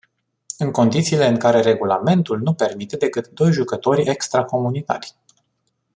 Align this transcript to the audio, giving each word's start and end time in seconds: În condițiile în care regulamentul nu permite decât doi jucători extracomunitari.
În 0.57 0.71
condițiile 0.71 1.27
în 1.27 1.37
care 1.37 1.59
regulamentul 1.61 2.39
nu 2.41 2.53
permite 2.53 2.97
decât 2.97 3.27
doi 3.27 3.51
jucători 3.51 4.09
extracomunitari. 4.09 5.13